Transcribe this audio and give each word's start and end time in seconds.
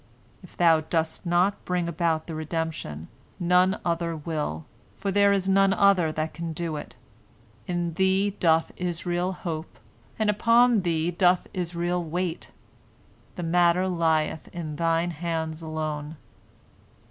If 0.41 0.57
thou 0.57 0.79
dost 0.79 1.27
not 1.27 1.63
bring 1.63 1.87
about 1.87 2.25
the 2.25 2.33
redemption, 2.33 3.07
none 3.39 3.79
other 3.85 4.17
will, 4.17 4.65
for 4.95 5.11
there 5.11 5.31
is 5.31 5.47
none 5.47 5.73
other 5.73 6.11
that 6.11 6.33
can 6.33 6.53
do 6.53 6.75
it. 6.75 6.95
In 7.67 7.93
thee 7.93 8.31
doth 8.31 8.71
Israel 8.77 9.31
hope, 9.31 9.77
and 10.17 10.27
upon 10.27 10.81
thee 10.81 11.11
doth 11.11 11.45
Israel 11.53 12.03
wait. 12.03 12.49
The 13.35 13.43
matter 13.43 13.87
lieth 13.87 14.47
in 14.47 14.77
thine 14.77 15.11
hands 15.11 15.61
alone." 15.61 16.17